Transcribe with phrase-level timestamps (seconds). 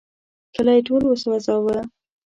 [0.53, 1.77] کلی ټول وسوځاوه.